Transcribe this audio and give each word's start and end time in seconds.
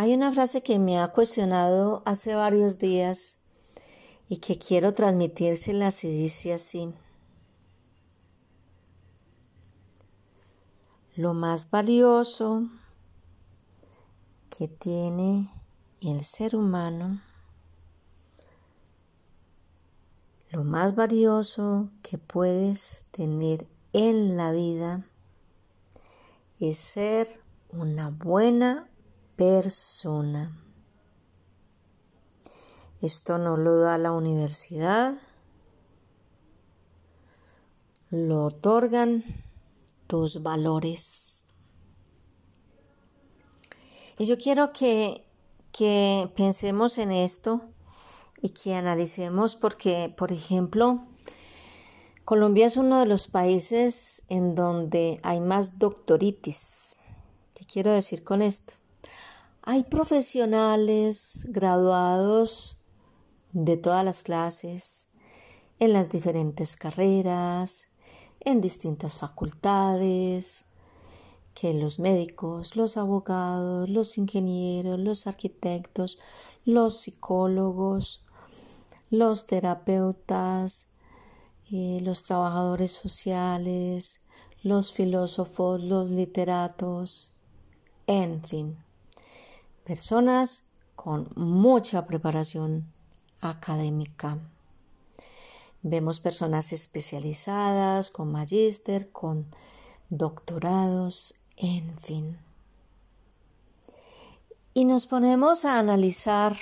Hay 0.00 0.14
una 0.14 0.32
frase 0.32 0.62
que 0.62 0.78
me 0.78 1.00
ha 1.00 1.08
cuestionado 1.08 2.04
hace 2.06 2.36
varios 2.36 2.78
días 2.78 3.40
y 4.28 4.36
que 4.36 4.56
quiero 4.56 4.92
transmitírsela 4.92 5.88
y 5.88 6.06
dice 6.06 6.52
así. 6.52 6.94
Lo 11.16 11.34
más 11.34 11.72
valioso 11.72 12.68
que 14.56 14.68
tiene 14.68 15.50
el 16.00 16.22
ser 16.22 16.54
humano, 16.54 17.20
lo 20.52 20.62
más 20.62 20.94
valioso 20.94 21.90
que 22.04 22.18
puedes 22.18 23.06
tener 23.10 23.66
en 23.92 24.36
la 24.36 24.52
vida 24.52 25.04
es 26.60 26.78
ser 26.78 27.42
una 27.72 28.10
buena 28.10 28.88
persona. 29.38 30.52
Esto 33.00 33.38
no 33.38 33.56
lo 33.56 33.78
da 33.78 33.96
la 33.96 34.10
universidad, 34.10 35.14
lo 38.10 38.46
otorgan 38.46 39.22
tus 40.08 40.42
valores. 40.42 41.44
Y 44.18 44.24
yo 44.24 44.36
quiero 44.36 44.72
que, 44.72 45.24
que 45.70 46.28
pensemos 46.34 46.98
en 46.98 47.12
esto 47.12 47.62
y 48.42 48.48
que 48.48 48.74
analicemos 48.74 49.54
porque, 49.54 50.12
por 50.16 50.32
ejemplo, 50.32 51.04
Colombia 52.24 52.66
es 52.66 52.76
uno 52.76 52.98
de 52.98 53.06
los 53.06 53.28
países 53.28 54.24
en 54.28 54.56
donde 54.56 55.20
hay 55.22 55.40
más 55.40 55.78
doctoritis. 55.78 56.96
¿Qué 57.54 57.64
quiero 57.64 57.92
decir 57.92 58.24
con 58.24 58.42
esto? 58.42 58.74
Hay 59.70 59.84
profesionales 59.84 61.46
graduados 61.50 62.78
de 63.52 63.76
todas 63.76 64.02
las 64.02 64.22
clases, 64.22 65.10
en 65.78 65.92
las 65.92 66.08
diferentes 66.08 66.74
carreras, 66.74 67.88
en 68.40 68.62
distintas 68.62 69.16
facultades, 69.16 70.64
que 71.52 71.74
los 71.74 71.98
médicos, 71.98 72.76
los 72.76 72.96
abogados, 72.96 73.90
los 73.90 74.16
ingenieros, 74.16 74.98
los 74.98 75.26
arquitectos, 75.26 76.18
los 76.64 77.00
psicólogos, 77.00 78.24
los 79.10 79.46
terapeutas, 79.46 80.88
eh, 81.70 82.00
los 82.02 82.24
trabajadores 82.24 82.92
sociales, 82.92 84.22
los 84.62 84.94
filósofos, 84.94 85.84
los 85.84 86.08
literatos, 86.08 87.34
en 88.06 88.42
fin 88.42 88.87
personas 89.88 90.64
con 90.96 91.30
mucha 91.34 92.04
preparación 92.04 92.92
académica. 93.40 94.38
Vemos 95.80 96.20
personas 96.20 96.74
especializadas, 96.74 98.10
con 98.10 98.30
magíster, 98.30 99.10
con 99.10 99.46
doctorados, 100.10 101.36
en 101.56 101.98
fin. 101.98 102.38
Y 104.74 104.84
nos 104.84 105.06
ponemos 105.06 105.64
a 105.64 105.78
analizar 105.78 106.54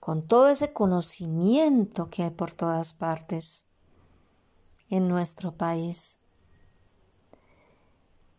con 0.00 0.22
todo 0.26 0.48
ese 0.48 0.72
conocimiento 0.72 2.08
que 2.08 2.22
hay 2.22 2.30
por 2.30 2.52
todas 2.52 2.94
partes 2.94 3.66
en 4.88 5.08
nuestro 5.08 5.52
país 5.52 6.20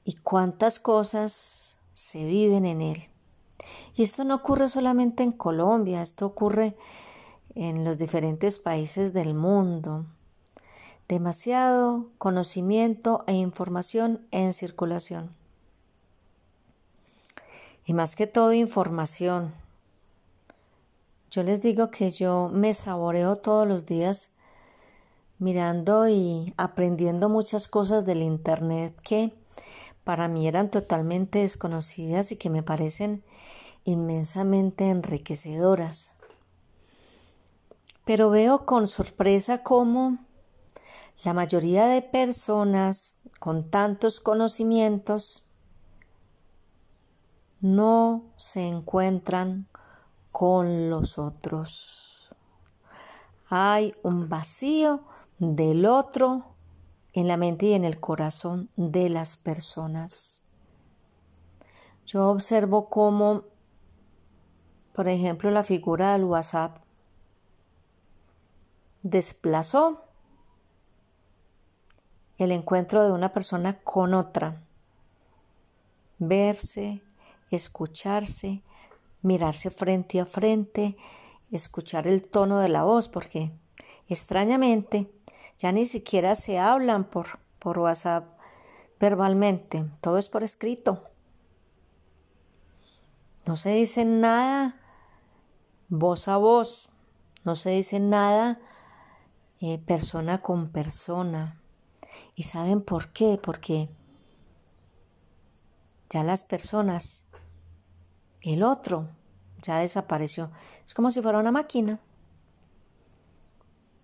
y 0.04 0.16
cuántas 0.16 0.80
cosas 0.80 1.75
se 1.96 2.26
viven 2.26 2.66
en 2.66 2.82
él. 2.82 3.10
Y 3.96 4.04
esto 4.04 4.26
no 4.26 4.36
ocurre 4.36 4.68
solamente 4.68 5.24
en 5.24 5.32
Colombia, 5.32 6.02
esto 6.02 6.26
ocurre 6.26 6.76
en 7.56 7.86
los 7.86 7.98
diferentes 7.98 8.60
países 8.60 9.14
del 9.14 9.34
mundo. 9.34 10.06
Demasiado 11.08 12.10
conocimiento 12.18 13.24
e 13.28 13.34
información 13.34 14.28
en 14.32 14.54
circulación. 14.54 15.34
Y 17.86 17.94
más 17.94 18.18
que 18.18 18.28
todo 18.28 18.52
información. 18.52 19.54
Yo 21.32 21.44
les 21.44 21.62
digo 21.62 21.92
que 21.92 22.12
yo 22.12 22.50
me 22.52 22.74
saboreo 22.74 23.38
todos 23.38 23.66
los 23.66 23.86
días 23.86 24.36
mirando 25.40 26.10
y 26.10 26.54
aprendiendo 26.58 27.30
muchas 27.30 27.70
cosas 27.70 28.04
del 28.06 28.22
Internet 28.22 29.00
que 29.02 29.34
para 30.06 30.30
mí 30.30 30.48
eran 30.48 30.70
totalmente 30.70 31.40
desconocidas 31.40 32.32
y 32.32 32.38
que 32.38 32.50
me 32.50 32.64
parecen 32.64 33.24
inmensamente 33.84 34.90
enriquecedoras. 34.90 36.12
Pero 38.06 38.30
veo 38.30 38.66
con 38.66 38.86
sorpresa 38.86 39.64
cómo 39.64 40.20
la 41.24 41.34
mayoría 41.34 41.88
de 41.88 42.04
personas 42.04 43.20
con 43.40 43.72
tantos 43.72 44.20
conocimientos 44.20 45.46
no 47.60 48.32
se 48.36 48.68
encuentran 48.68 49.68
con 50.32 50.92
los 50.92 51.18
otros. 51.18 52.36
Hay 53.50 53.96
un 54.04 54.30
vacío 54.30 55.04
del 55.40 55.88
otro 55.88 56.55
en 57.16 57.30
la 57.30 57.38
mente 57.38 57.68
y 57.68 57.74
en 57.74 57.86
el 57.86 58.00
corazón 58.00 58.70
de 58.76 59.08
las 59.08 59.38
personas. 59.38 60.44
Yo 62.06 62.30
observo 62.30 62.90
cómo, 62.90 63.46
por 64.94 65.08
ejemplo, 65.08 65.50
la 65.50 65.64
figura 65.64 66.12
del 66.12 66.26
WhatsApp 66.26 66.84
desplazó 69.02 70.04
el 72.38 72.52
encuentro 72.52 73.06
de 73.06 73.14
una 73.14 73.32
persona 73.32 73.80
con 73.80 74.14
otra. 74.14 74.62
Verse, 76.20 77.02
escucharse, 77.50 78.62
mirarse 79.22 79.72
frente 79.72 80.20
a 80.20 80.26
frente, 80.26 80.98
escuchar 81.50 82.08
el 82.08 82.28
tono 82.28 82.60
de 82.60 82.68
la 82.68 82.84
voz, 82.84 83.08
porque 83.08 83.54
extrañamente 84.10 85.10
ya 85.58 85.72
ni 85.72 85.86
siquiera 85.86 86.36
se 86.36 86.60
hablan 86.60 87.06
por, 87.06 87.40
por 87.60 87.80
WhatsApp 87.80 88.26
verbalmente, 89.00 89.86
todo 90.02 90.18
es 90.18 90.30
por 90.30 90.44
escrito. 90.44 91.04
No 93.46 93.56
se 93.56 93.72
dice 93.72 94.06
nada 94.06 94.80
voz 95.90 96.28
a 96.28 96.38
voz, 96.38 96.90
no 97.44 97.56
se 97.56 97.72
dice 97.72 98.00
nada 98.00 98.60
eh, 99.62 99.78
persona 99.78 100.42
con 100.42 100.70
persona. 100.70 101.62
¿Y 102.36 102.44
saben 102.44 102.82
por 102.82 103.10
qué? 103.10 103.40
Porque 103.42 103.90
ya 106.10 106.24
las 106.24 106.44
personas, 106.44 107.28
el 108.42 108.64
otro, 108.64 109.08
ya 109.62 109.80
desapareció. 109.80 110.52
Es 110.86 110.94
como 110.94 111.12
si 111.12 111.22
fuera 111.22 111.40
una 111.40 111.52
máquina. 111.52 112.00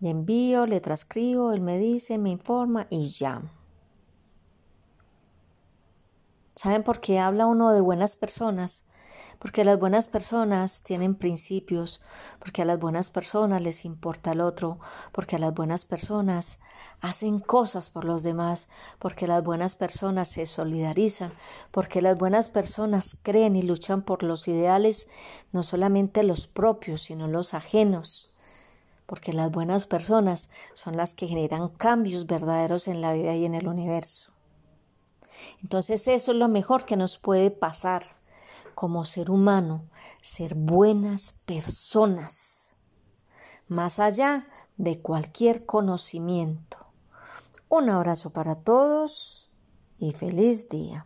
Le 0.02 0.10
envío, 0.10 0.66
le 0.66 0.82
transcribo, 0.82 1.54
él 1.54 1.62
me 1.62 1.78
dice, 1.78 2.18
me 2.18 2.32
informa 2.32 2.88
y 2.90 3.12
ya. 3.12 3.44
¿Saben 6.56 6.82
por 6.82 7.00
qué 7.00 7.20
habla 7.20 7.46
uno 7.46 7.72
de 7.72 7.82
buenas 7.82 8.16
personas? 8.16 8.88
Porque 9.38 9.64
las 9.64 9.78
buenas 9.78 10.08
personas 10.08 10.82
tienen 10.82 11.14
principios, 11.14 12.02
porque 12.40 12.64
a 12.64 12.66
las 12.66 12.80
buenas 12.80 13.12
personas 13.12 13.62
les 13.62 13.86
importa 13.86 14.32
el 14.32 14.42
otro, 14.42 14.80
porque 15.12 15.36
a 15.36 15.40
las 15.40 15.54
buenas 15.54 15.86
personas 15.86 16.62
hacen 17.02 17.40
cosas 17.40 17.92
por 17.92 18.04
los 18.04 18.24
demás, 18.24 18.70
porque 18.98 19.28
las 19.28 19.44
buenas 19.44 19.76
personas 19.76 20.30
se 20.30 20.48
solidarizan, 20.48 21.32
porque 21.70 22.02
las 22.02 22.18
buenas 22.18 22.50
personas 22.50 23.18
creen 23.22 23.56
y 23.56 23.62
luchan 23.62 24.02
por 24.02 24.24
los 24.24 24.48
ideales, 24.48 25.10
no 25.52 25.62
solamente 25.62 26.24
los 26.24 26.48
propios, 26.48 27.02
sino 27.02 27.28
los 27.28 27.54
ajenos 27.54 28.31
porque 29.12 29.34
las 29.34 29.52
buenas 29.52 29.88
personas 29.88 30.50
son 30.74 30.96
las 30.96 31.16
que 31.16 31.28
generan 31.28 31.68
cambios 31.68 32.28
verdaderos 32.28 32.88
en 32.88 33.02
la 33.02 33.12
vida 33.12 33.36
y 33.36 33.44
en 33.44 33.56
el 33.56 33.68
universo. 33.68 34.32
Entonces 35.62 36.08
eso 36.08 36.32
es 36.32 36.38
lo 36.38 36.48
mejor 36.48 36.86
que 36.86 36.96
nos 36.96 37.18
puede 37.18 37.52
pasar 37.52 38.04
como 38.74 39.04
ser 39.04 39.30
humano, 39.30 39.84
ser 40.22 40.56
buenas 40.56 41.42
personas, 41.46 42.72
más 43.68 44.00
allá 44.00 44.48
de 44.78 45.02
cualquier 45.02 45.66
conocimiento. 45.66 46.78
Un 47.68 47.90
abrazo 47.90 48.30
para 48.30 48.56
todos 48.56 49.50
y 49.98 50.14
feliz 50.14 50.70
día. 50.70 51.06